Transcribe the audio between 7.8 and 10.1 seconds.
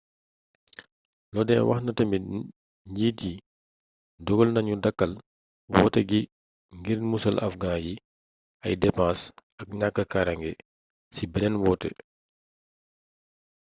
yi ay depens ak ñàkk